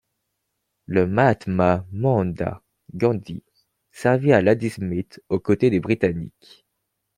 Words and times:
Le 0.87 1.05
mahatma 1.05 1.85
Mohandas 1.91 2.63
Gandhi 2.95 3.43
servit 3.91 4.33
à 4.33 4.41
Ladysmith 4.41 5.21
au 5.29 5.39
côté 5.39 5.69
des 5.69 5.79
britanniques. 5.79 6.65